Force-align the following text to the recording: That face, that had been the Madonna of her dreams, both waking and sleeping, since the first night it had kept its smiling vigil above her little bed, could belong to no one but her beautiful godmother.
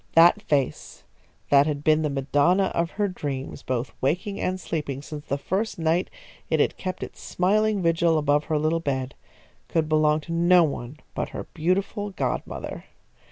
That 0.15 0.41
face, 0.41 1.03
that 1.51 1.67
had 1.67 1.83
been 1.83 2.01
the 2.01 2.09
Madonna 2.09 2.71
of 2.73 2.89
her 2.97 3.07
dreams, 3.07 3.61
both 3.61 3.93
waking 4.01 4.39
and 4.39 4.59
sleeping, 4.59 5.03
since 5.03 5.27
the 5.27 5.37
first 5.37 5.77
night 5.77 6.09
it 6.49 6.59
had 6.59 6.75
kept 6.75 7.03
its 7.03 7.21
smiling 7.21 7.83
vigil 7.83 8.17
above 8.17 8.45
her 8.45 8.57
little 8.57 8.79
bed, 8.79 9.13
could 9.67 9.87
belong 9.87 10.19
to 10.21 10.31
no 10.33 10.63
one 10.63 10.97
but 11.13 11.29
her 11.29 11.43
beautiful 11.53 12.09
godmother. 12.09 12.85